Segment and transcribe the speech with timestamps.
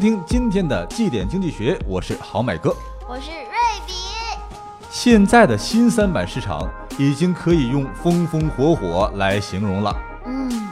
[0.00, 2.74] 收听今天的绩点经济学，我是好买哥，
[3.06, 3.50] 我是瑞
[3.86, 3.92] 比。
[4.88, 6.66] 现在的新三板市场
[6.96, 9.94] 已经可以用风风火火来形容了。
[10.24, 10.70] 嗯，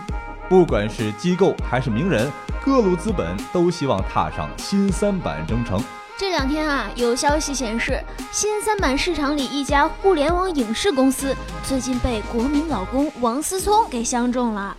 [0.49, 2.33] 不管是机构还是名人，
[2.65, 5.79] 各路资本都希望踏上新三板征程。
[6.17, 14.75] 这两天啊，有消息显示，新三板市场里一家互联网影视公司最近被国民老公王思聪给相中了。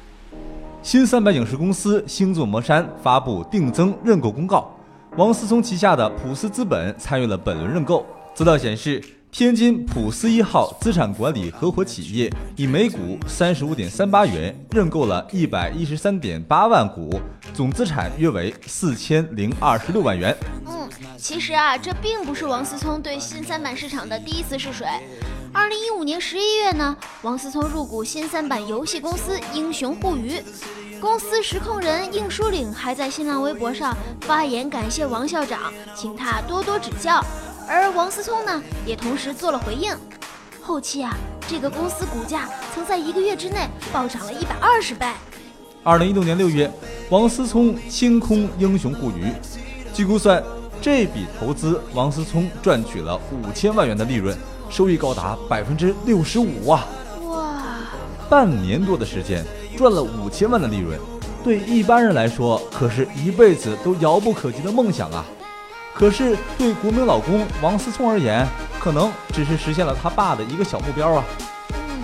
[0.82, 4.74] 新三板影视公司星座魔山发布定增认购公告，
[5.18, 8.06] 王思聪旗下的普思资本参与了本轮认购。
[8.34, 9.04] 资料显示。
[9.32, 17.22] 天津普思一号资产管理合伙企业以每股三十五点三八元认购了一百一十三点八万股，
[17.54, 20.36] 总资产约为四千零二十六万元。
[20.66, 24.88] 嗯，其实啊，这并不是王思聪对新三板市场的第一次试水。
[25.52, 30.42] 二零一五年十一月呢，王思聪入股新三板游戏公司英雄互娱，
[31.02, 37.24] 公司实控人应书岭还在新浪微博上发言感谢王校长，请他多多指教。
[37.68, 39.92] 而王思聪呢，也同时做了回应。
[40.62, 45.08] 后期啊，这个公司股价曾在一个月之内暴涨了一百二十倍。
[45.84, 46.72] 二零一六年六月，
[47.10, 49.34] 王思聪清空英雄互娱，
[49.94, 50.44] 据估算，
[50.80, 54.38] 这笔投资王思聪赚取了五千万元的利润，
[54.70, 56.86] 收益高达百分之六十五啊！
[57.24, 57.62] 哇，
[58.30, 59.46] 半年多的时间
[59.78, 61.00] 赚了五千万的利润，
[61.44, 65.26] 对一般人来说可是一辈子都遥不可及的梦想啊！
[65.94, 68.48] 可是对国民老公王思聪而言，
[68.80, 71.24] 可能只是实现了他爸的一个小目标啊。
[71.74, 72.04] 嗯，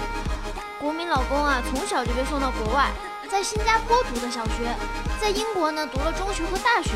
[0.82, 2.92] 国民老公啊，从小就被送到国外，
[3.30, 4.76] 在新加坡读的小学，
[5.22, 6.92] 在英国呢读了中学和大学。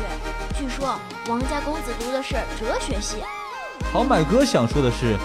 [0.58, 0.98] 据说
[1.28, 3.16] 王家公子读的是哲学系。
[3.92, 5.16] 好买哥想说的是，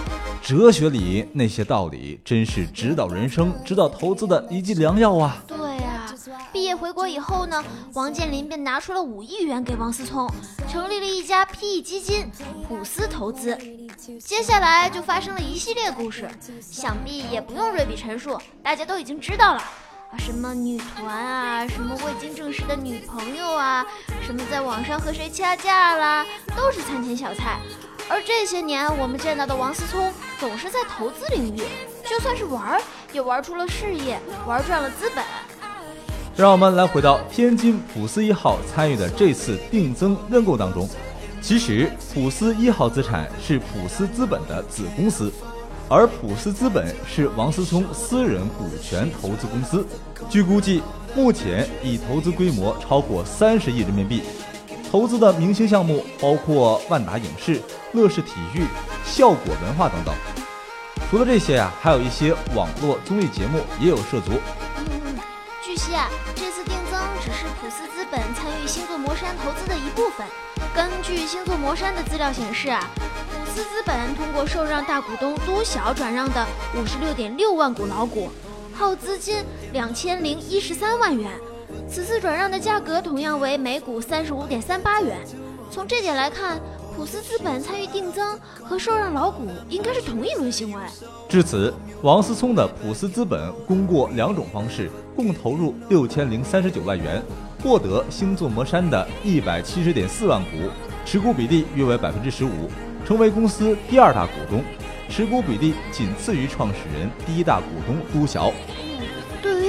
[0.46, 5.42] 哲学里那些道理，真是指导人生、指导投资的一剂良药啊。
[5.44, 6.06] 对啊
[6.52, 7.64] 毕业回国以后呢，
[7.94, 10.30] 王健林便拿出了五亿元给王思聪，
[10.70, 12.30] 成立了一家 PE 基金
[12.68, 13.58] 普思投资。
[14.20, 16.30] 接下来就发生了一系列故事，
[16.60, 23.84] 想必也不用瑞比陈述，大家都已经知道了啊，什么女团啊，什么未经证实的女朋友啊，
[24.24, 26.24] 什么在网上和谁掐架啦，
[26.56, 27.58] 都是餐前小菜。
[28.08, 31.60] 而这些年我们见到的王思聪，总是在投资领域，
[32.08, 32.80] 就算是玩儿，
[33.12, 35.24] 也玩出了事业，玩赚了资本。
[36.36, 40.88] 让我们来回到天津普思一号参与的这次定增认购当中。
[41.42, 45.32] 其实，普思一号资产是普思资本的子公司，
[45.88, 49.84] 而普思资本是王思聪私人股权投资公司。
[50.30, 50.80] 据估计，
[51.14, 54.22] 目前已投资规模超过三十亿人民币，
[54.90, 57.60] 投资的明星项目包括万达影视、
[57.92, 58.64] 乐视体育、
[59.04, 60.14] 效果文化等等。
[61.10, 64.32] 除了这些啊，还有一些网络综艺节目也有涉足。
[65.62, 70.26] 据悉啊，这次定增只是普思资本参与星座魔山投资的一部分。
[70.74, 72.88] 根据星座魔山的资料显示啊，
[73.30, 78.30] 普思资本通过受让大股东都小转让的五十六点六万股老股，
[78.72, 81.30] 耗资金两千零一十三万元。
[81.88, 85.18] 此次转让的价格同样为每股三十五点三八元。
[85.70, 86.60] 从这点来看。
[86.96, 90.82] 普思资本参与定增和受让老股应该是同一轮行为。
[91.28, 91.70] 至此，
[92.00, 97.22] 王思聪的普思资本通过两种方式共投入六千零三十九万元，
[97.62, 100.70] 获得星座魔山的一百七十点四万股，
[101.04, 102.70] 持股比例约为百分之十五，
[103.06, 104.64] 成为公司第二大股东，
[105.10, 108.50] 持股比例仅次于创始人第一大股东都晓。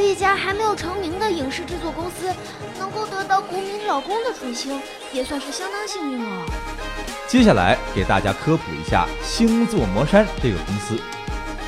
[0.07, 2.34] 一家还没有成名的影视制作公司，
[2.79, 4.81] 能够得到国民老公的垂青，
[5.12, 6.45] 也算是相当幸运了。
[7.28, 10.97] 接下来给大家科普一下星座魔山这个公司。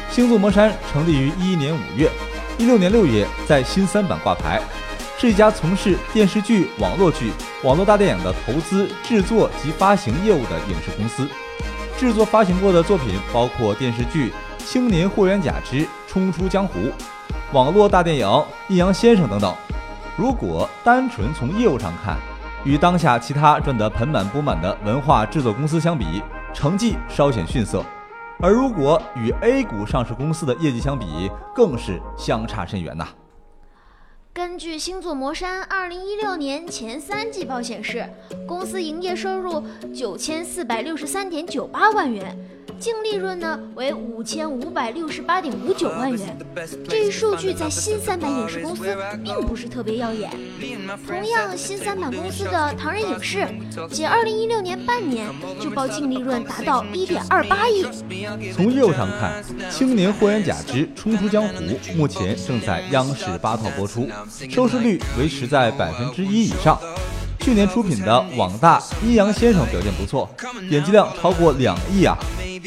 [0.09, 2.09] 星座魔山成立于一一年五月，
[2.57, 4.61] 一六年六月在新三板挂牌，
[5.17, 7.31] 是一家从事电视剧、网络剧、
[7.63, 11.27] 网络大电影的投资、制作及发行业务的影视公司。
[11.97, 14.31] 制作发行过的作品包括电视剧
[14.65, 16.80] 《青年霍元甲之冲出江湖》，
[17.51, 18.28] 网络大电影
[18.68, 19.51] 《阴阳先生》等等。
[20.16, 22.16] 如果单纯从业务上看，
[22.63, 26.22] 与当下其他赚得盆满钵满的文化制作公司相比，
[26.54, 27.80] 成绩稍显逊色；
[28.40, 33.07] 而如果与 A 股上市公司的业绩相比，更是相差甚远呐。
[34.31, 38.07] 根据星座魔山二零一六年前三季报显示，
[38.48, 42.38] 公司营业收入九千四百六十三点九八万元。
[42.80, 46.38] 净利润呢为五千五百六十八点五九万元，
[46.88, 48.86] 这一数据在新三板影视公司
[49.22, 50.31] 并不是特别耀眼。
[51.06, 53.46] 同样，新三板公司的唐人影视，
[53.92, 55.28] 仅二零一六年半年
[55.60, 57.86] 就报净利润达到一点二八亿。
[58.54, 61.56] 从业务上看，《青年霍元甲之冲出江湖》
[61.98, 64.08] 目前正在央视八套播出，
[64.50, 66.80] 收视率维持在百分之一以上。
[67.42, 70.30] 去年出品的网大阴阳先生表现不错，
[70.70, 72.18] 点击量超过两亿啊！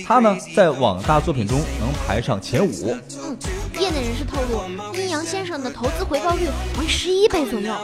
[0.07, 2.97] 他呢，在网大作品中能排上前五。
[3.23, 3.37] 嗯，
[3.81, 6.47] 业内人士透露，阴阳先生的投资回报率
[6.79, 7.75] 为十一倍左右，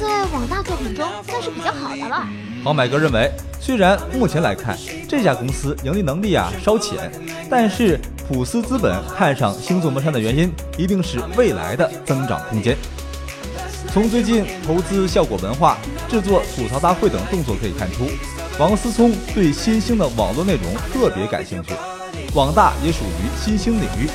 [0.00, 2.26] 在网大作品中算是比较好的了。
[2.62, 3.30] 好买哥认为，
[3.60, 4.76] 虽然目前来看
[5.08, 7.10] 这家公司盈利能力啊稍浅，
[7.48, 7.98] 但是
[8.28, 12.76] 普思资本看上星座魔山的原因，一定是未来的增长空间。
[13.96, 18.06] 从最近投资效果文化、制作吐槽大会等动作可以看出，
[18.58, 21.72] 王思聪对新兴的网络内容特别感兴趣。
[22.34, 24.06] 网大也属于新兴领域，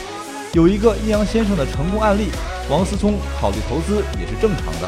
[0.53, 2.27] 有一个阴阳先生的成功案例，
[2.69, 4.87] 王思聪考虑投资也是正常的。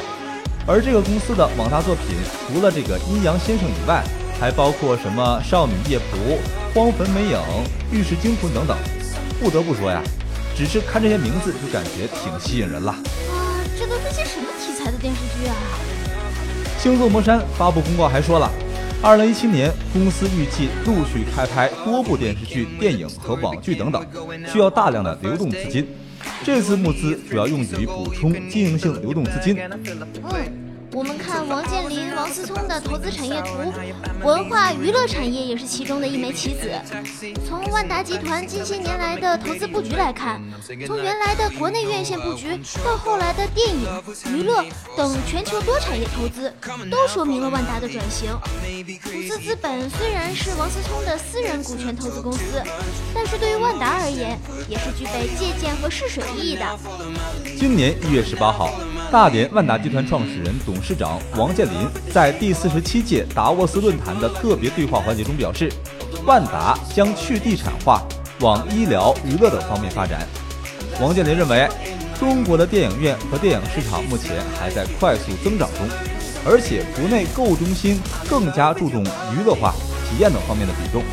[0.67, 4.03] 而这个公司的网大作品，除了这个阴阳先生以外，
[4.39, 6.37] 还包括什么少女夜蒲、
[6.75, 7.39] 荒坟美影、
[7.91, 8.77] 玉石惊魂等等。
[9.41, 10.03] 不得不说呀，
[10.55, 12.95] 只是看这些名字就感觉挺吸引人了。
[13.75, 14.39] 这都是些什
[15.03, 15.53] 电视剧啊？
[16.79, 18.50] 星座魔山发布公告还说了，
[19.01, 24.01] 二零一七年公司预计陆续开拍多部电视剧、电影和网剧等等，
[24.47, 25.85] 需要大量的流动资金。
[26.41, 29.59] 这次募资主要用于补充经营性流动资金。
[29.59, 30.62] 嗯。
[30.93, 33.73] 我们看王健林、王思聪的投资产业图，
[34.23, 36.71] 文化娱乐产业也是其中的一枚棋子。
[37.47, 40.39] 从万达集团近些年来的投资布局来看，
[40.85, 43.87] 从原来的国内院线布局到后来的电影、
[44.35, 44.63] 娱乐
[44.95, 46.53] 等全球多产业投资，
[46.91, 48.29] 都说明了万达的转型。
[49.01, 52.61] 普思资本虽然是王思聪的私人股权投资公司，
[53.15, 56.79] 但是对于万达而言，也是具备借鉴和试水意义的。
[57.57, 58.69] 今年一月十八号。
[59.13, 65.71] 大连万达集团创始人、董事长王健林在第四十七届达沃斯论坛的特别对话环节中表示，
[66.25, 68.01] 万达将去地产化，
[68.39, 70.27] 往医疗、娱乐等方面发展。
[71.00, 71.69] 王健林认为，
[72.19, 75.88] 中国的电影院和电影市场目前还在快速增长中，
[76.44, 79.75] 而且国内购物中心更加注重娱乐化、
[80.10, 81.04] 体验等方面的比重，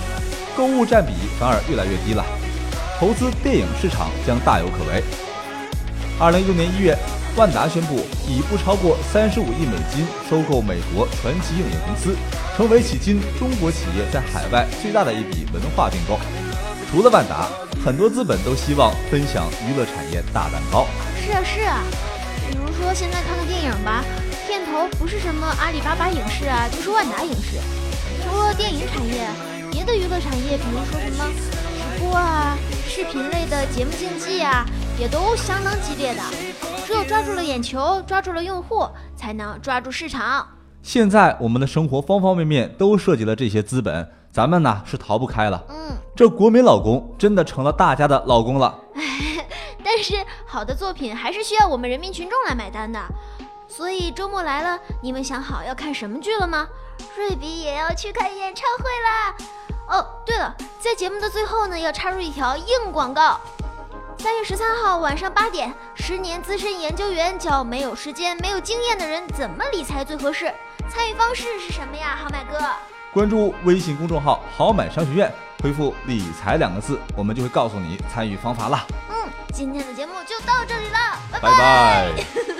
[0.56, 2.24] 购物占比反而越来越低了。
[2.98, 5.04] 投资电影市场将大有可为。
[6.18, 6.96] 二零一六年一月。
[7.36, 12.14] 万达宣布以不超过三十五亿美金收购美国传奇影业公司，
[12.56, 16.18] 成为迄今中国企业在海外最大的一笔文化并购。
[16.90, 17.48] 除了万达，
[17.84, 20.86] 很多资本都希望分享娱乐产业大蛋糕。
[21.24, 21.82] 是啊是啊，
[22.50, 24.04] 比如说现在看个电影吧，
[24.46, 27.58] 片头不是什么阿里巴巴影视啊，就是万达影视。
[28.22, 29.24] 除了电影产业，
[29.70, 34.66] 别的娱乐产业，比如说什么直播啊、视频类的节目竞技啊，
[34.98, 36.22] 也都相当激烈的。
[36.90, 38.84] 只有抓住了眼球，抓住了用户，
[39.14, 40.44] 才能抓住市场。
[40.82, 45.62] 现在我们的生活方方面面都涉及了这些资本，咱们呢是逃不开了。
[45.68, 48.76] 嗯，这国民老公真的成了大家的老公了。
[49.84, 53.00] 但是好的作品还是需要我们人民群众来买单的。
[53.68, 56.66] 所以周末来了，你们想好要看什么剧了吗？
[57.16, 59.36] 瑞比也要去看演唱会啦！
[59.96, 63.38] 哦，对了，在节目的最后呢，要插入一条硬广告。
[64.20, 70.52] 三月十三号晚上八点，十年资深研究员教没有时间、没有经验的人怎么理财最合适。
[70.90, 72.58] 参与方式是什么呀，好买哥？
[73.14, 75.32] 关注微信公众号“好买商学院”，
[75.64, 78.86] 回复“理财”两个字，我们就会告诉你参与方法了。
[79.08, 80.98] 嗯，今天的节目就到这里了，
[81.32, 82.12] 拜拜。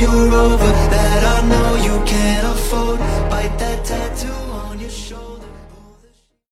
[0.00, 0.87] you're over.